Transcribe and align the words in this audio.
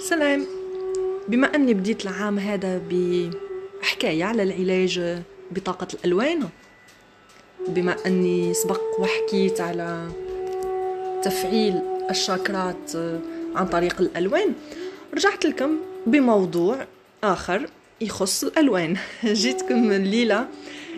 سلام. 0.00 0.46
بما 1.28 1.46
أني 1.46 1.74
بديت 1.74 2.04
العام 2.04 2.38
هذا 2.38 2.80
بحكاية 2.90 4.24
على 4.24 4.42
العلاج 4.42 5.22
بطاقة 5.50 5.86
الألوان 5.94 6.48
بما 7.68 7.96
أني 8.06 8.54
سبق 8.54 8.80
وحكيت 8.98 9.60
على 9.60 10.08
تفعيل 11.22 11.80
الشاكرات 12.10 12.96
عن 13.54 13.66
طريق 13.66 14.00
الألوان 14.00 14.52
رجعت 15.14 15.46
لكم 15.46 15.76
بموضوع 16.06 16.86
آخر 17.24 17.68
يخص 18.00 18.44
الألوان. 18.44 18.96
جيتكم 19.24 19.92
الليلة 19.92 20.48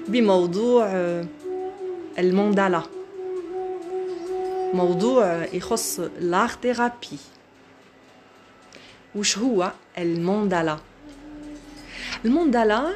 بموضوع 0.09 0.87
الموندالا 2.19 2.83
موضوع 4.75 5.45
يخص 5.53 6.01
لاغ 6.21 6.55
وش 9.17 9.39
هو 9.39 9.73
الموندالا 9.99 10.79
الموندالا 12.25 12.93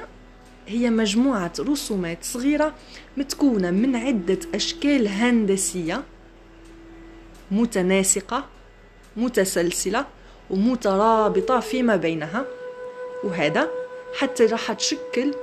هي 0.67 0.91
مجموعة 0.91 1.53
رسومات 1.61 2.19
صغيرة 2.25 2.75
متكونة 3.17 3.71
من 3.71 3.97
عدة 3.97 4.39
أشكال 4.55 5.09
هندسية 5.09 6.03
متناسقة 7.51 8.45
متسلسلة 9.17 10.07
ومترابطة 10.51 11.61
فيما 11.61 11.97
بينها 11.97 12.45
وهذا 13.25 13.71
حتى 14.19 14.47
راح 14.47 14.73
تشكل 14.73 15.35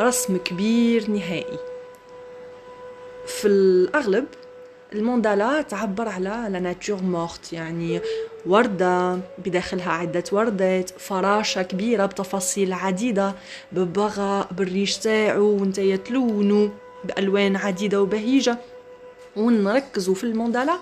رسم 0.00 0.36
كبير 0.36 1.10
نهائي. 1.10 1.58
في 3.26 3.48
الأغلب 3.48 4.26
الموندالا 4.92 5.62
تعبر 5.62 6.08
على 6.08 6.46
لا 6.48 6.58
ناتور 6.58 7.02
مورت 7.02 7.52
يعني 7.52 8.00
وردة 8.46 9.18
بداخلها 9.38 9.92
عدة 9.92 10.24
وردات 10.32 10.90
فراشة 10.90 11.62
كبيرة 11.62 12.06
بتفاصيل 12.06 12.72
عديدة 12.72 13.34
ببغاء 13.72 14.48
بالريش 14.50 14.98
تاعو 14.98 15.60
وانت 15.60 15.80
تلونو 15.80 16.70
بألوان 17.04 17.56
عديدة 17.56 18.02
وبهيجة. 18.02 18.56
ونركزوا 19.36 20.14
في 20.14 20.24
الموندالا 20.24 20.78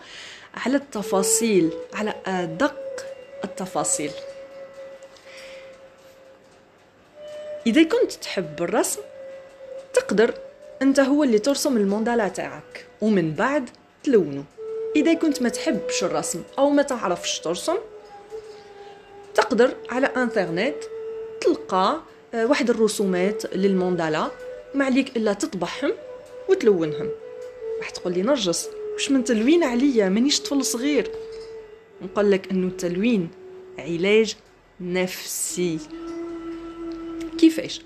على 0.55 0.77
التفاصيل 0.77 1.71
على 1.95 2.15
أدق 2.27 3.07
التفاصيل. 3.45 4.11
إذا 7.67 7.83
كنت 7.83 8.13
تحب 8.13 8.63
الرسم 8.63 9.01
تقدر 9.95 10.35
أنت 10.83 11.01
هو 11.01 11.25
اللي 11.25 11.39
ترسم 11.39 11.77
الموندالا 11.77 12.29
تاعك. 12.29 12.87
ومن 13.01 13.35
بعد 13.35 13.71
تلونه 14.07 14.45
إذا 14.97 15.15
كنت 15.15 15.43
ما 15.43 15.49
تحبش 15.49 16.05
الرسم 16.05 16.43
أو 16.59 16.71
ما 16.71 16.83
تعرفش 16.83 17.41
ترسم 17.41 17.77
تقدر 19.35 19.75
على 19.91 20.07
إنترنت 20.07 20.77
تلقى 21.41 22.01
آه، 22.35 22.47
واحد 22.47 22.71
الرسومات 22.71 23.55
للموندالا 23.55 24.31
ما 24.75 24.85
عليك 24.85 25.17
إلا 25.17 25.33
تطبعهم 25.33 25.93
وتلونهم. 26.49 27.09
راح 27.79 27.91
تقول 27.91 28.13
لي 28.13 28.23
نرجس 28.23 28.69
واش 28.93 29.11
من 29.11 29.25
تلوين 29.25 29.65
عليا؟ 29.65 30.09
مانيش 30.09 30.41
طفل 30.41 30.65
صغير. 30.65 31.11
نقول 32.03 32.31
لك 32.31 32.51
إنه 32.51 32.67
التلوين 32.67 33.29
علاج 33.79 34.37
نفسي. 34.81 35.79
كيفاش؟ 37.39 37.81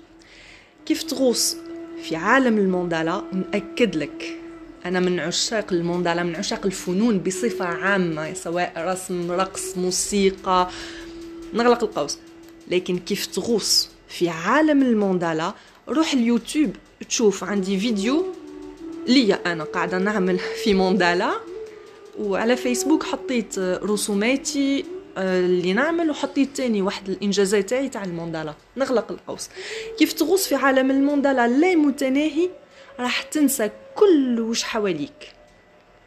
كيف 0.85 1.03
تغوص 1.03 1.57
في 2.03 2.15
عالم 2.15 2.57
الموندالا؟ 2.57 3.23
نأكد 3.33 3.95
لك. 3.95 4.40
أنا 4.85 4.99
من 4.99 5.19
عشاق 5.19 5.73
الموندالا 5.73 6.23
من 6.23 6.35
عشاق 6.35 6.65
الفنون 6.65 7.19
بصفة 7.19 7.65
عامة 7.65 8.33
سواء 8.33 8.73
رسم 8.77 9.31
رقص 9.31 9.77
موسيقى. 9.77 10.69
نغلق 11.53 11.83
القوس. 11.83 12.17
لكن 12.71 12.97
كيف 12.97 13.25
تغوص 13.25 13.89
في 14.09 14.29
عالم 14.29 14.81
الموندالا 14.81 15.53
روح 15.89 16.13
اليوتيوب 16.13 16.71
تشوف 17.09 17.43
عندي 17.43 17.79
فيديو 17.79 18.25
ليا 19.07 19.39
أنا 19.51 19.63
قاعدة 19.63 19.97
نعمل 19.97 20.39
في 20.63 20.73
موندالا 20.73 21.31
وعلى 22.19 22.57
فيسبوك 22.57 23.03
حطيت 23.03 23.59
رسوماتي 23.59 24.85
آه، 25.17 25.39
اللي 25.39 25.73
نعمل 25.73 26.09
وحطيت 26.09 26.57
تاني 26.57 26.81
واحد 26.81 27.09
الإنجازات 27.09 27.69
تاعي 27.69 27.89
تاع 27.89 28.03
الموندالا 28.03 28.53
نغلق 28.77 29.11
القوس. 29.11 29.49
كيف 29.99 30.13
تغوص 30.13 30.47
في 30.47 30.55
عالم 30.55 30.91
الموندالا 30.91 31.47
لا 31.47 31.75
متناهي. 31.75 32.49
راح 32.99 33.21
تنسى 33.21 33.69
كل 33.95 34.39
وش 34.39 34.63
حواليك. 34.63 35.33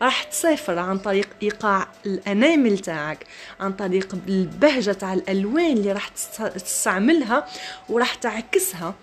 راح 0.02 0.22
تسافر 0.22 0.78
عن 0.78 0.98
طريق 0.98 1.28
إيقاع 1.42 1.88
الأنامل 2.06 2.78
تاعك 2.78 3.26
عن 3.60 3.72
طريق 3.72 4.14
البهجة 4.28 4.92
تاع 4.92 5.12
الألوان 5.12 5.72
اللي 5.72 5.92
راح 5.92 6.08
تستعملها 6.54 7.46
وراح 7.88 8.14
تعكسها 8.14 8.94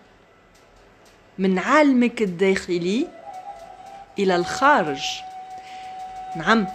من 1.37 1.59
عالمك 1.59 2.21
الداخلي 2.21 3.07
إلى 4.19 4.35
الخارج. 4.35 5.01
نعم 6.35 6.67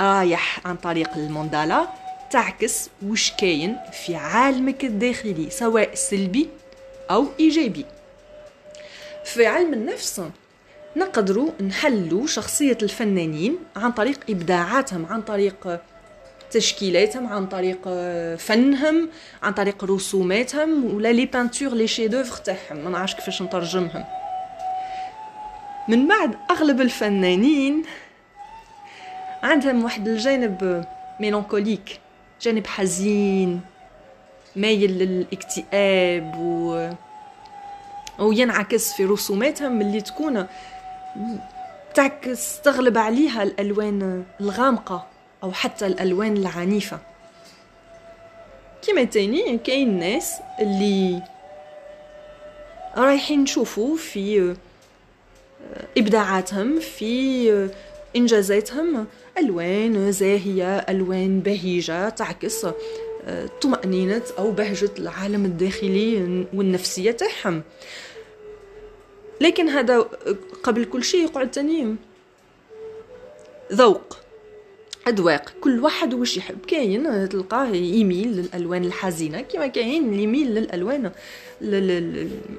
رايح 0.00 0.60
عن 0.66 0.76
طريق 0.76 1.14
الموندالا 1.16 1.88
تعكس 2.30 2.90
وش 3.06 3.32
كاين 3.32 3.76
في 3.92 4.16
عالمك 4.16 4.84
الداخلي 4.84 5.50
سواء 5.50 5.94
سلبي 5.94 6.48
أو 7.10 7.26
إيجابي. 7.40 7.84
في 9.24 9.46
علم 9.46 9.72
النفس. 9.72 10.22
نقدروا 10.96 11.50
نحلوا 11.62 12.26
شخصية 12.26 12.78
الفنانين 12.82 13.58
عن 13.76 13.92
طريق 13.92 14.20
إبداعاتهم 14.30 15.06
عن 15.06 15.22
طريق 15.22 15.80
تشكيلاتهم 16.50 17.26
عن 17.26 17.46
طريق 17.46 17.88
فنهم 18.36 19.08
عن 19.42 19.52
طريق 19.52 19.84
رسوماتهم 19.84 20.94
ولا 20.94 21.12
لي 21.12 21.26
بانتور 21.26 21.68
لي 21.68 21.86
شيدوفر 21.86 22.36
تاعهم. 22.36 22.84
ما 22.84 22.90
نعرفش 22.90 23.14
كيفاش 23.14 23.42
نترجمهم. 23.42 24.04
من 25.88 26.08
بعد 26.08 26.34
أغلب 26.50 26.80
الفنانين 26.80 27.82
عندهم 29.42 29.84
واحد 29.84 30.08
الجانب 30.08 30.84
ميلانكوليك 31.20 32.00
جانب 32.42 32.66
حزين 32.66 33.60
مايل 34.56 34.90
للاكتئاب 34.90 36.34
و 36.38 36.90
وينعكس 38.18 38.92
في 38.92 39.04
رسوماتهم 39.04 39.80
اللي 39.80 40.00
تكون 40.00 40.46
تعكس 41.94 42.60
تغلب 42.60 42.98
عليها 42.98 43.42
الألوان 43.42 44.24
الغامقة 44.40 45.06
أو 45.42 45.52
حتى 45.52 45.86
الألوان 45.86 46.36
العنيفة. 46.36 46.98
كما 48.86 49.04
تاني 49.04 49.58
كاين 49.58 49.98
ناس 49.98 50.32
اللي 50.60 51.22
رايحين 52.96 53.42
نشوفوا 53.42 53.96
في 53.96 54.56
إبداعاتهم 55.98 56.80
في 56.80 57.70
إنجازاتهم 58.16 59.06
ألوان 59.38 60.12
زاهية 60.12 60.76
ألوان 60.76 61.40
بهيجة 61.40 62.08
تعكس 62.08 62.66
طمأنينة 63.60 64.22
أو 64.38 64.50
بهجة 64.50 64.90
العالم 64.98 65.44
الداخلي 65.44 66.46
والنفسية 66.54 67.10
تاعهم. 67.10 67.62
لكن 69.40 69.68
هذا 69.68 69.98
قبل 70.62 70.84
كل 70.84 71.04
شيء 71.04 71.24
يقعد 71.24 71.50
تاني 71.50 71.96
ذوق 73.72 74.16
أذواق 75.08 75.52
كل 75.60 75.80
واحد 75.80 76.14
وش 76.14 76.36
يحب. 76.36 76.58
كاين 76.66 77.28
تلقاه 77.28 77.66
يميل 77.66 78.28
للألوان 78.28 78.84
الحزينة 78.84 79.40
كما 79.40 79.66
كاين 79.66 80.20
يميل 80.20 80.54
للألوان 80.54 81.12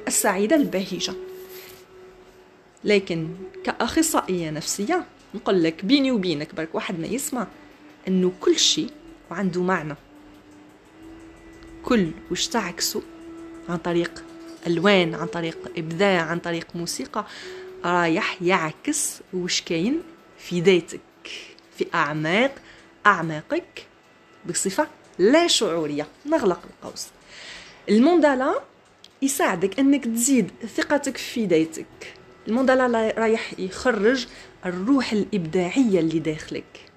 السعيدة 0.08 0.56
البهيجة 0.56 1.14
لكن 2.84 3.28
كأخصائية 3.64 4.50
نفسية 4.50 5.06
نقول 5.36 5.64
لك 5.64 5.86
بيني 5.86 6.12
وبينك 6.12 6.56
برك 6.56 6.76
واحد 6.76 7.00
ما 7.00 7.08
يسمع 7.08 7.47
إنه 8.08 8.32
كل 8.42 8.59
شيء 8.59 8.90
وعنده 9.32 9.61
معنى. 9.61 9.96
كل 11.85 12.11
وش 12.32 12.47
تعكسه 12.47 13.02
عن 13.70 13.78
طريق 13.78 14.23
ألوان 14.67 15.16
عن 15.16 15.28
طريق 15.28 15.58
إبداع 15.78 16.22
عن 16.22 16.40
طريق 16.40 16.67
موسيقى 16.76 17.26
رايح 17.85 18.41
يعكس 18.41 19.20
وش 19.34 19.61
كاين 19.61 20.02
في 20.37 20.61
ذاتك 20.61 20.99
في 21.78 21.85
أعماق 21.93 22.55
أعماقك 23.05 23.85
بصفة 24.49 24.87
لا 25.20 25.47
شعورية 25.47 26.08
نغلق 26.26 26.59
القوس. 26.70 27.08
الموندالا 27.90 28.61
يساعدك 29.22 29.79
أنك 29.79 30.05
تزيد 30.05 30.52
ثقتك 30.76 31.17
في 31.17 31.46
ذاتك. 31.46 32.14
الموندالا 32.47 33.14
رايح 33.17 33.59
يخرج 33.59 34.28
الروح 34.66 35.11
الإبداعية 35.11 35.99
اللي 35.99 36.20
داخلك. 36.20 36.90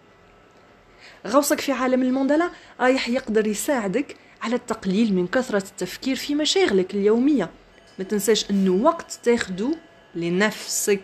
غوصك 1.26 1.60
في 1.60 1.72
عالم 1.72 2.02
الموندالا 2.02 2.50
رايح 2.80 3.08
يقدر 3.08 3.46
يساعدك 3.46 4.16
على 4.42 4.56
التقليل 4.56 5.14
من 5.14 5.26
كثرة 5.26 5.64
التفكير 5.64 6.16
في 6.16 6.34
مشاغلك 6.34 6.94
اليومية. 6.94 7.50
ما 7.98 8.04
تنساش 8.04 8.50
انه 8.50 8.84
وقت 8.84 9.18
تاخدو 9.22 9.74
لنفسك. 10.14 11.00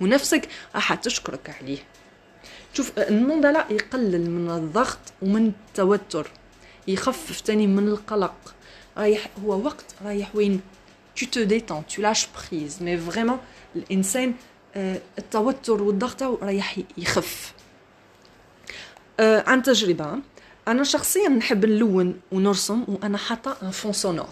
ونفسك 0.00 0.48
راح 0.74 0.94
تشكرك 0.94 1.56
عليه. 1.62 1.78
شوف 2.74 2.98
الموندالا 2.98 3.66
يقلل 3.70 4.30
من 4.30 4.50
الضغط 4.50 4.98
ومن 5.22 5.46
التوتر. 5.46 6.30
يخفف 6.88 7.40
تاني 7.40 7.66
من 7.66 7.88
القلق. 7.88 8.54
رايح 8.96 9.28
هو 9.44 9.64
وقت 9.64 9.94
رايح 10.04 10.36
وين؟ 10.36 10.60
Tu 11.20 11.24
te 11.24 11.40
détends. 11.52 11.82
Tu 11.88 12.00
lâches 12.02 12.28
prise. 12.38 12.80
Mais 12.80 12.96
vraiment 13.10 13.38
الانسان 13.76 14.34
آه، 14.74 15.00
التوتر 15.18 15.82
والضغط 15.82 16.22
رايح 16.22 16.78
يخف. 16.98 17.54
آه، 19.20 19.44
عن 19.46 19.62
تجربة. 19.62 20.18
أنا 20.68 20.84
شخصيا 20.84 21.28
نحب 21.28 21.66
نلون 21.66 22.20
ونرسم 22.32 22.84
وأنا 22.88 23.18
حاطة 23.18 23.56
ان 23.62 23.70
فون 23.70 23.92
سونور 23.92 24.28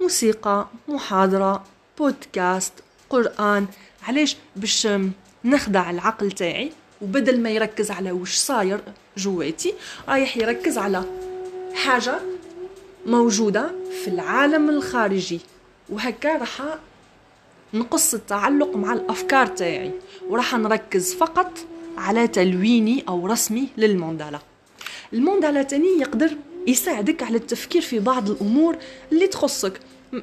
موسيقى 0.00 0.66
محاضرة 0.88 1.64
بودكاست 1.98 2.72
قرآن. 3.10 3.66
علاش؟ 4.02 4.36
باش 4.56 4.88
نخدع 5.44 5.90
العقل 5.90 6.32
تاعي 6.32 6.72
وبدل 7.02 7.40
ما 7.40 7.50
يركز 7.50 7.90
على 7.90 8.12
وش 8.12 8.36
صاير 8.36 8.80
جواتي 9.16 9.74
رايح 10.08 10.36
يركز 10.36 10.78
على 10.78 11.04
حاجة 11.74 12.20
موجودة 13.06 13.70
في 14.04 14.10
العالم 14.10 14.70
الخارجي. 14.70 15.40
وهكا 15.88 16.36
راح 16.38 16.62
نقص 17.74 18.14
التعلق 18.14 18.76
مع 18.76 18.92
الأفكار 18.92 19.46
تاعي. 19.46 19.92
وراح 20.28 20.54
نركز 20.54 21.14
فقط 21.14 21.52
على 21.98 22.28
تلويني 22.28 23.04
أو 23.08 23.26
رسمي 23.26 23.68
للموندالا 25.12 25.48
الموندالا 25.48 25.62
تاني 25.62 26.00
يقدر 26.00 26.36
يساعدك 26.66 27.22
على 27.22 27.36
التفكير 27.36 27.82
في 27.82 27.98
بعض 27.98 28.30
الأمور 28.30 28.76
اللي 29.12 29.26
تخصك 29.26 29.80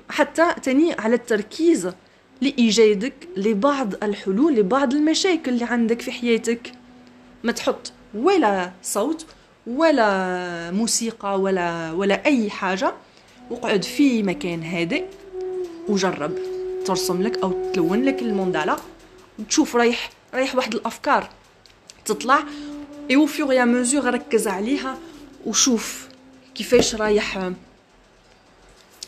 حتى 0.09 0.55
تاني 0.63 0.93
على 0.93 1.15
التركيز 1.15 1.89
لإيجادك 2.41 3.13
لبعض 3.37 4.03
الحلول 4.03 4.55
لبعض 4.55 4.93
المشاكل 4.93 5.51
اللي 5.51 5.65
عندك 5.65 6.01
في 6.01 6.11
حياتك. 6.11 6.71
ما 7.43 7.51
تحط 7.51 7.91
ولا 8.13 8.71
صوت 8.83 9.25
ولا 9.67 10.71
موسيقى 10.71 11.39
ولا 11.39 11.91
ولا 11.91 12.25
أي 12.25 12.49
حاجة 12.49 12.93
وقعد 13.51 13.83
في 13.83 14.23
مكان 14.23 14.63
هادئ 14.63 15.03
وجرب. 15.87 16.37
ترسم 16.85 17.21
لك 17.21 17.37
أو 17.43 17.71
تلون 17.73 18.03
لك 18.03 18.21
الموندالا 18.21 18.77
وتشوف 19.39 19.75
رايح 19.75 20.09
رايح 20.33 20.55
واحد 20.55 20.75
الأفكار 20.75 21.29
تطلع 22.05 22.43
اي 23.11 23.15
أو 23.15 23.25
فيغ 23.25 23.53
يا 23.53 23.65
مزور 23.65 24.13
ركز 24.13 24.47
عليها 24.47 24.97
وشوف 25.45 26.07
كيفاش 26.55 26.95
رايح 26.95 27.51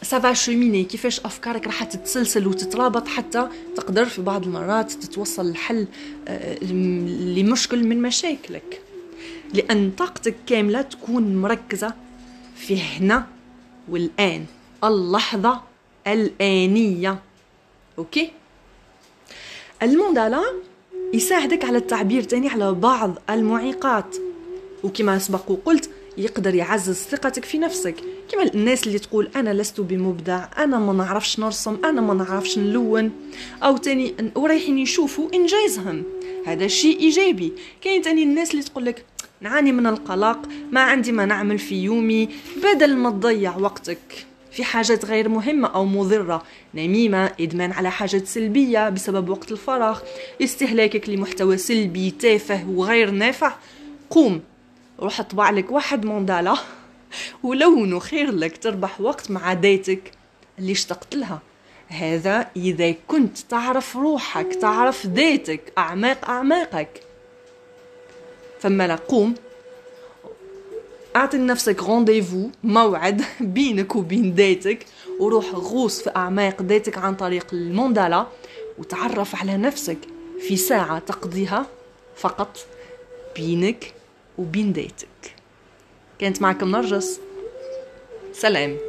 ça 0.01 0.17
va 0.17 0.33
cheminer 0.33 0.83
كيفاش 0.83 1.19
أفكارك 1.19 1.67
راح 1.67 1.83
تتسلسل 1.83 2.47
وتترابط 2.47 3.07
حتى 3.07 3.49
تقدر 3.75 4.05
في 4.05 4.21
بعض 4.21 4.43
المرات 4.43 4.91
تتوصل 4.91 5.51
لحل 5.51 5.87
آه، 6.27 6.63
لمشكل 6.63 7.83
من 7.83 8.01
مشاكلك. 8.01 8.81
لأن 9.53 9.91
طاقتك 9.97 10.35
كاملة 10.47 10.81
تكون 10.81 11.35
مركزة 11.35 11.93
في 12.55 12.81
هنا 12.81 13.27
والآن 13.89 14.45
اللحظة 14.83 15.61
الآنية. 16.07 17.19
okay؟ 17.97 18.31
الموندالا 19.83 20.43
يساعدك 21.13 21.65
على 21.65 21.77
التعبير 21.77 22.23
تاني 22.23 22.49
على 22.49 22.73
بعض 22.73 23.19
المعيقات. 23.29 24.15
وكما 24.83 25.19
سبق 25.19 25.51
وقلت 25.51 25.89
يقدر 26.17 26.55
يعزز 26.55 26.95
ثقتك 26.95 27.45
في 27.45 27.57
نفسك. 27.57 27.95
كما 28.31 28.43
الناس 28.43 28.87
اللي 28.87 28.99
تقول 28.99 29.29
أنا 29.35 29.53
لست 29.53 29.81
بمبدع 29.81 30.45
أنا 30.57 30.79
ما 30.79 30.93
نعرفش 30.93 31.39
نرسم 31.39 31.77
أنا 31.85 32.01
ما 32.01 32.13
نعرفش 32.13 32.57
نلون. 32.57 33.11
أو 33.63 33.77
تاني 33.77 34.15
ورايحين 34.35 34.77
يشوفوا 34.77 35.29
انجازهم 35.33 36.03
هذا 36.45 36.67
شيء 36.67 36.99
إيجابي. 36.99 37.53
كاين 37.81 38.01
تاني 38.01 38.23
الناس 38.23 38.51
اللي 38.51 38.63
تقول 38.63 38.85
لك 38.85 39.05
نعاني 39.41 39.71
من 39.71 39.87
القلق 39.87 40.39
ما 40.71 40.81
عندي 40.81 41.11
ما 41.11 41.25
نعمل 41.25 41.59
في 41.59 41.83
يومي 41.83 42.29
بدل 42.63 42.95
ما 42.95 43.09
تضيع 43.09 43.57
وقتك. 43.57 44.27
في 44.57 44.63
حاجات 44.63 45.05
غير 45.05 45.29
مهمة 45.29 45.67
أو 45.67 45.85
مضرة. 45.85 46.43
نميمة 46.73 47.31
إدمان 47.39 47.71
على 47.71 47.91
حاجات 47.91 48.27
سلبية 48.27 48.89
بسبب 48.89 49.29
وقت 49.29 49.51
الفراغ 49.51 49.99
استهلاكك 50.41 51.09
لمحتوى 51.09 51.57
سلبي 51.57 52.11
تافه 52.11 52.69
وغير 52.69 53.09
نافع. 53.09 53.53
قوم 54.09 54.41
روح 54.99 55.19
اطبع 55.19 55.49
لك 55.49 55.71
واحد 55.71 56.05
موندالا 56.05 56.55
ولونه 57.43 57.99
خير 57.99 58.31
لك 58.31 58.57
تربح 58.57 59.01
وقت 59.01 59.31
مع 59.31 59.53
ديتك 59.53 60.11
اللي 60.59 60.71
اشتقت 60.71 61.15
لها. 61.15 61.39
هذا 61.87 62.47
إذا 62.55 62.95
كنت 63.07 63.37
تعرف 63.37 63.95
روحك 63.95 64.55
تعرف 64.61 65.05
ذاتك 65.05 65.73
أعماق 65.77 66.29
أعماقك. 66.29 67.01
فما 68.59 68.87
لا 68.87 68.95
قوم 68.95 69.35
أعطي 71.17 71.37
لنفسك 71.37 71.83
رونديفو 71.83 72.49
موعد 72.63 73.21
بينك 73.39 73.95
وبين 73.95 74.35
ذاتك 74.35 74.85
وروح 75.19 75.45
غوص 75.55 76.01
في 76.01 76.09
أعماق 76.15 76.61
ذاتك 76.61 76.97
عن 76.97 77.15
طريق 77.15 77.47
الموندالا 77.53 78.27
وتعرف 78.77 79.35
على 79.35 79.57
نفسك 79.57 79.97
في 80.47 80.57
ساعة 80.57 80.99
تقضيها 80.99 81.65
فقط 82.15 82.57
بينك 83.35 83.93
وبين 84.37 84.73
ذاتك 84.73 85.35
كانت 86.19 86.41
معكم 86.41 86.71
نرجس. 86.71 87.19
سلام. 88.33 88.86